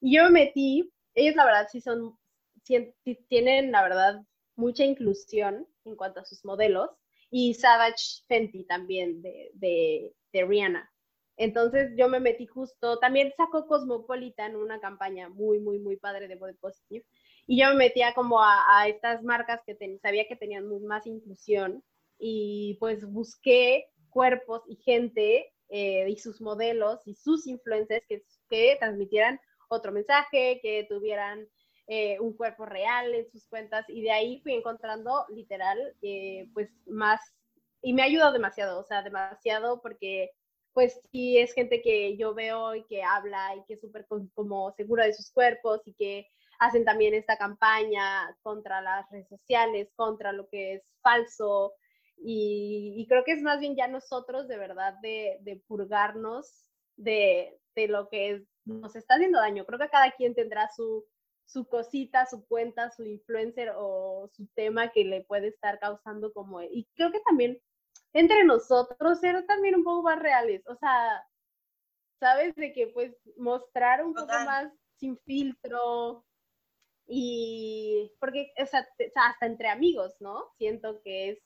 [0.00, 2.18] Y yo me metí ellos la verdad sí son,
[2.62, 2.90] sí,
[3.28, 4.22] tienen la verdad
[4.56, 6.88] mucha inclusión en cuanto a sus modelos
[7.30, 10.90] y Savage Fenty también de, de, de Rihanna.
[11.36, 16.36] Entonces yo me metí justo, también sacó Cosmopolitan una campaña muy, muy, muy padre de
[16.36, 17.04] Body Positive
[17.50, 21.82] y yo me metía como a, estas marcas que sabía que tenían más inclusión
[22.16, 28.76] y pues busqué cuerpos y gente eh, y sus modelos y sus influencers que, que
[28.78, 31.48] transmitieran otro mensaje, que tuvieran
[31.88, 36.70] eh, un cuerpo real en sus cuentas y de ahí fui encontrando literal eh, pues
[36.86, 37.20] más
[37.82, 40.30] y me ha ayudado demasiado, o sea, demasiado porque
[40.72, 44.70] pues sí es gente que yo veo y que habla y que es súper como
[44.76, 46.28] segura de sus cuerpos y que
[46.60, 51.74] hacen también esta campaña contra las redes sociales, contra lo que es falso
[52.22, 57.88] y, creo que es más bien ya nosotros de verdad de, de purgarnos de, de
[57.88, 59.64] lo que es nos está haciendo daño.
[59.64, 61.04] Creo que cada quien tendrá su,
[61.46, 66.62] su cosita, su cuenta, su influencer o su tema que le puede estar causando como...
[66.62, 67.58] Y creo que también
[68.12, 71.24] entre nosotros ser también un poco más reales, o sea,
[72.18, 72.54] ¿sabes?
[72.54, 76.24] De que pues mostrar un poco más sin filtro
[77.12, 78.86] y porque, o sea,
[79.16, 80.52] hasta entre amigos, ¿no?
[80.56, 81.38] Siento que es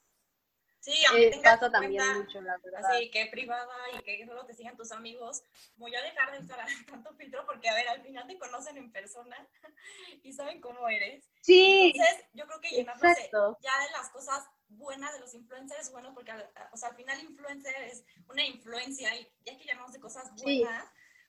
[0.84, 2.84] Sí, aunque eh, pasa también mucho, la verdad.
[2.84, 5.42] Así que privada y que solo te sigan tus amigos,
[5.76, 8.92] voy a dejar de usar tanto filtro porque, a ver, al final te conocen en
[8.92, 9.34] persona
[10.22, 11.24] y saben cómo eres.
[11.40, 11.90] Sí.
[11.94, 16.32] Entonces, yo creo que llenarse ya de las cosas buenas de los influencers, bueno, porque,
[16.72, 20.86] o sea, al final influencer es una influencia y ya que llamamos de cosas buenas,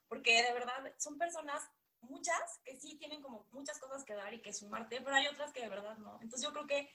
[0.09, 1.63] porque de verdad son personas
[2.09, 5.51] muchas que sí tienen como muchas cosas que dar y que sumarte, pero hay otras
[5.51, 6.19] que de verdad no.
[6.21, 6.89] Entonces yo creo que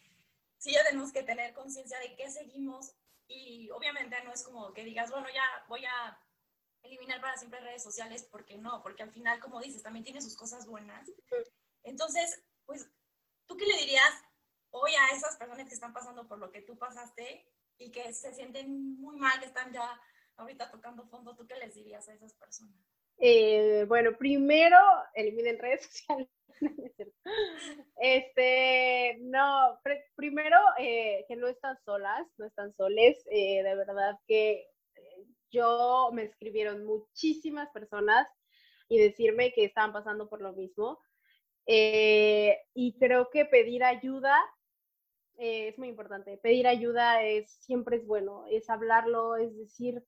[0.58, 2.94] sí ya tenemos que tener conciencia de qué seguimos
[3.26, 6.18] y obviamente no es como que digas, bueno, ya voy a
[6.82, 10.36] eliminar para siempre redes sociales, porque no, porque al final, como dices, también tiene sus
[10.36, 11.10] cosas buenas.
[11.82, 12.90] Entonces, pues,
[13.46, 14.10] ¿tú qué le dirías
[14.70, 17.46] hoy a esas personas que están pasando por lo que tú pasaste
[17.78, 20.00] y que se sienten muy mal, que están ya
[20.36, 21.36] ahorita tocando fondo?
[21.36, 22.89] ¿Tú qué les dirías a esas personas?
[23.22, 24.78] Eh, bueno, primero,
[25.14, 26.28] eliminen redes sociales.
[28.00, 29.78] este, no,
[30.16, 33.22] primero eh, que no están solas, no están soles.
[33.30, 34.66] Eh, de verdad que
[35.50, 38.26] yo me escribieron muchísimas personas
[38.88, 40.98] y decirme que estaban pasando por lo mismo.
[41.66, 44.34] y creo que pedir ayuda
[45.36, 46.38] es muy importante.
[46.38, 50.02] Pedir ayuda es siempre es bueno, es hablarlo, es decir,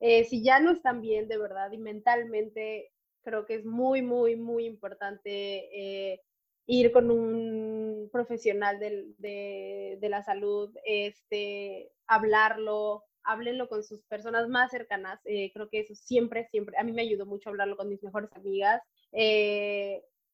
[0.00, 2.90] eh, si ya no están bien de verdad y mentalmente,
[3.22, 6.22] creo que es muy, muy, muy importante eh,
[6.66, 15.20] ir con un profesional de, la salud, este, hablarlo, háblenlo con sus personas más cercanas.
[15.26, 18.30] Eh, creo que eso siempre, siempre, a mí me ayudó mucho hablarlo con mis mejores
[18.32, 18.82] amigas.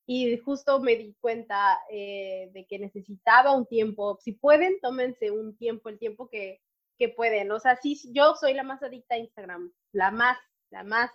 [0.08, 4.18] y justo me di cuenta de que necesitaba un tiempo.
[4.20, 6.60] Si pueden, tómense un tiempo, el tiempo que,
[6.98, 7.50] que pueden.
[7.52, 10.38] O sea, sí, yo soy la más adicta a Instagram, la más,
[10.70, 11.10] la más.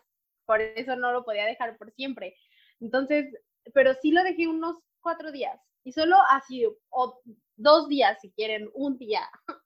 [0.46, 2.36] Por eso no lo podía dejar por siempre.
[2.80, 3.34] Entonces,
[3.74, 7.22] pero sí lo dejé unos cuatro días y solo así, o
[7.56, 9.22] dos días si quieren, un día.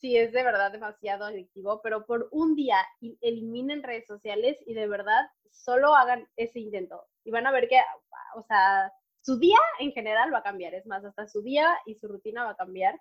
[0.00, 2.78] sí, es de verdad demasiado adictivo, pero por un día
[3.20, 7.06] eliminen redes sociales y de verdad solo hagan ese intento.
[7.24, 7.78] Y van a ver que,
[8.36, 8.92] o sea,
[9.22, 10.74] su día en general va a cambiar.
[10.74, 12.98] Es más, hasta su día y su rutina va a cambiar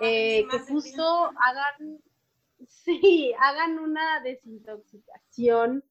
[0.00, 2.00] eh, que justo hagan,
[2.68, 5.84] sí, hagan una desintoxicación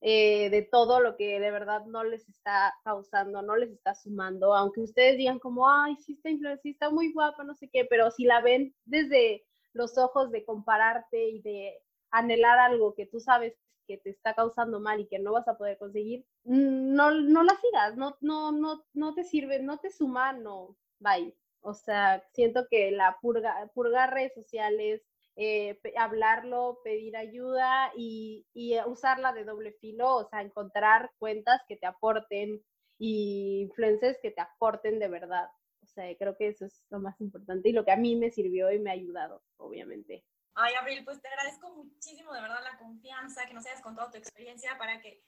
[0.00, 4.54] eh, de todo lo que de verdad no les está causando, no les está sumando,
[4.54, 8.10] aunque ustedes digan como, ay, sí está influencia, está muy guapa, no sé qué, pero
[8.10, 11.80] si la ven desde los ojos de compararte y de
[12.10, 13.54] anhelar algo que tú sabes
[13.86, 17.56] que te está causando mal y que no vas a poder conseguir, no, no la
[17.56, 21.34] sigas, no, no, no, no te sirve, no te suma, no, bye.
[21.64, 25.02] O sea, siento que la purga, purgar redes sociales,
[25.36, 28.46] eh, hablarlo, pedir ayuda y,
[28.86, 32.62] usarla de doble filo, o sea, encontrar cuentas que te aporten
[32.98, 35.48] y influencers que te aporten de verdad.
[35.82, 38.30] O sea, creo que eso es lo más importante y lo que a mí me
[38.30, 40.22] sirvió y me ha ayudado, obviamente.
[40.54, 44.18] Ay, Abril, pues te agradezco muchísimo de verdad la confianza, que nos hayas contado tu
[44.18, 45.24] experiencia para que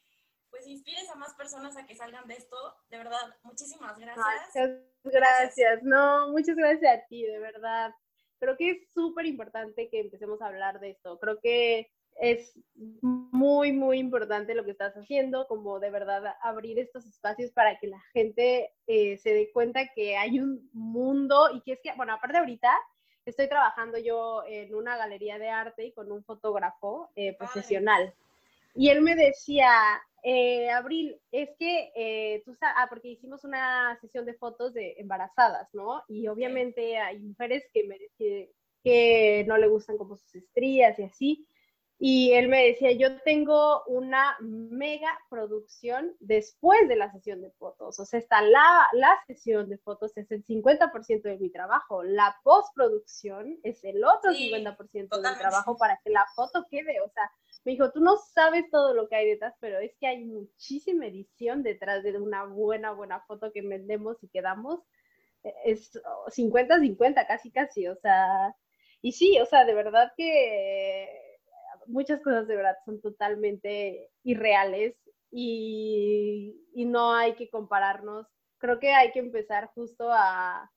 [0.51, 2.57] pues inspires a más personas a que salgan de esto.
[2.91, 4.71] De verdad, muchísimas gracias.
[5.03, 5.83] Muchas gracias.
[5.83, 7.93] No, muchas gracias a ti, de verdad.
[8.39, 11.19] Creo que es súper importante que empecemos a hablar de esto.
[11.19, 17.07] Creo que es muy, muy importante lo que estás haciendo, como de verdad abrir estos
[17.07, 21.73] espacios para que la gente eh, se dé cuenta que hay un mundo y que
[21.73, 22.73] es que, bueno, aparte ahorita
[23.27, 28.15] estoy trabajando yo en una galería de arte y con un fotógrafo eh, profesional.
[28.75, 29.71] Y él me decía,
[30.29, 34.97] eh, Abril, es que eh, tú sabes, ah, porque hicimos una sesión de fotos de
[34.99, 36.03] embarazadas, ¿no?
[36.09, 38.53] Y obviamente hay mujeres que, me, que,
[38.83, 41.49] que no le gustan como sus estrías y así.
[42.01, 48.01] Y él me decía, yo tengo una mega producción después de la sesión de fotos.
[48.01, 52.03] O sea, está la, la sesión de fotos, es el 50% de mi trabajo.
[52.03, 57.01] La postproducción es el otro 50% del trabajo para que la foto quede.
[57.01, 57.31] O sea,
[57.67, 61.07] me dijo, tú no sabes todo lo que hay detrás, pero es que hay muchísima
[61.09, 64.81] edición detrás de una buena, buena foto que vendemos y que damos.
[65.43, 65.91] E, es
[66.29, 67.89] 50-50, casi, casi.
[67.89, 68.55] O sea,
[69.03, 71.09] y sí, o sea, de verdad que
[71.89, 74.95] muchas cosas de verdad son totalmente irreales
[75.33, 76.55] y,
[76.87, 78.29] no hay que compararnos.
[78.59, 80.71] Creo que hay que empezar justo a,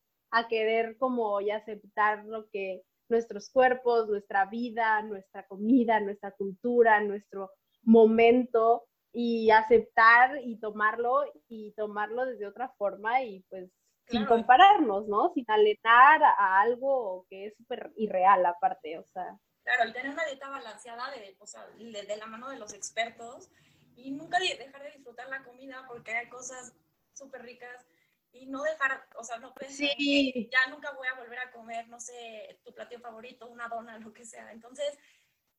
[0.50, 7.52] querer como y aceptar lo que nuestros cuerpos, nuestra vida, nuestra comida, nuestra cultura, nuestro
[7.84, 13.70] momento y aceptar y tomarlo y tomarlo desde otra forma y pues
[14.08, 15.32] sin compararnos, ¿no?
[15.34, 19.38] Sin alenar a algo que es súper irreal aparte, o sea.
[19.64, 23.50] Claro, el tener una dieta balanceada de, o sea, de, la mano de los expertos
[23.96, 26.74] y nunca dejar de disfrutar la comida porque hay cosas
[27.14, 27.86] súper ricas
[28.32, 30.50] y no dejar, o sea, no pensar sí.
[30.52, 34.14] ya nunca voy a volver a comer, no sé, tu platillo favorito, una dona, lo
[34.14, 34.52] que sea.
[34.52, 34.98] Entonces...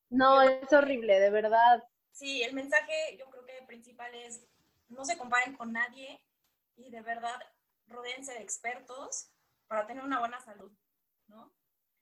[0.09, 1.83] No, es horrible, de verdad.
[2.13, 4.45] Sí, el mensaje yo creo que principal es
[4.89, 6.21] no se comparen con nadie
[6.77, 7.41] y de verdad
[7.87, 9.31] rodeense de expertos
[9.67, 10.73] para tener una buena salud,
[11.29, 11.53] ¿no?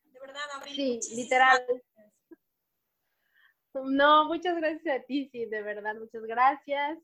[0.04, 1.02] De verdad, Abril.
[1.02, 1.64] Sí, literal.
[3.74, 6.98] No, muchas gracias a ti, sí, de verdad, muchas gracias.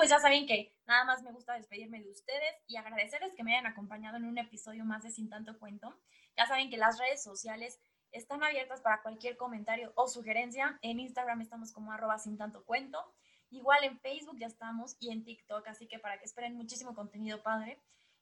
[0.00, 3.52] Pues ya saben que nada más me gusta despedirme de ustedes y agradecerles que me
[3.52, 5.94] hayan acompañado en un episodio más de Sin Tanto Cuento.
[6.38, 7.78] Ya saben que las redes sociales
[8.10, 10.78] están abiertas para cualquier comentario o sugerencia.
[10.80, 13.14] En Instagram estamos como arroba sin tanto cuento.
[13.50, 17.42] Igual en Facebook ya estamos y en TikTok, así que para que esperen muchísimo contenido
[17.42, 17.78] padre.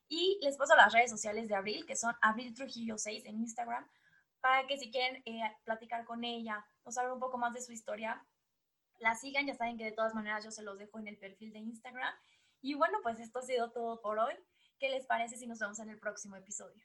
[0.09, 3.89] Y les paso las redes sociales de Abril, que son Abril Trujillo 6 en Instagram,
[4.41, 7.71] para que si quieren eh, platicar con ella o saber un poco más de su
[7.71, 8.21] historia,
[8.99, 9.47] la sigan.
[9.47, 12.15] Ya saben que de todas maneras yo se los dejo en el perfil de Instagram.
[12.61, 14.35] Y bueno, pues esto ha sido todo por hoy.
[14.79, 16.85] ¿Qué les parece si nos vemos en el próximo episodio?